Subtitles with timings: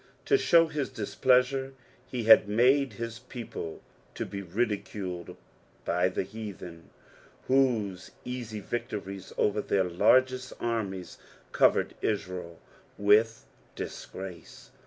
[0.25, 1.73] To show his dispUnsure
[2.11, 3.83] oe had made his people
[4.15, 5.37] to be ndiculed
[5.85, 6.81] bj the heatheti,
[7.45, 11.19] whose easy victories over their largest annies
[11.51, 12.57] covered Israel
[12.97, 13.45] with
[13.75, 14.71] disgrace.